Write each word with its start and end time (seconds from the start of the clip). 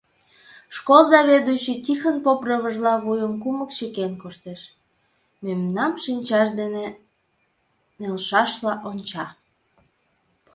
Школ 0.75 1.01
заведующий 1.13 1.77
Тихон 1.85 2.17
поп 2.25 2.39
рывыжла 2.47 2.93
вуйым 3.03 3.33
кумык 3.41 3.69
чыкен 3.77 4.11
коштеш, 4.21 4.61
мемнам 5.43 5.91
шинчаж 6.03 6.47
дене 6.59 6.85
нелшашла 7.99 8.73
онча. 8.89 9.25